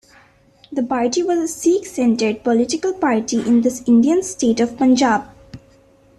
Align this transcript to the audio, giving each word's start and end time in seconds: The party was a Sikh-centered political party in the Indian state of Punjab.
The 0.71 0.81
party 0.81 1.21
was 1.21 1.37
a 1.37 1.47
Sikh-centered 1.47 2.43
political 2.43 2.91
party 2.91 3.37
in 3.39 3.61
the 3.61 3.83
Indian 3.85 4.23
state 4.23 4.59
of 4.59 4.75
Punjab. 4.75 5.29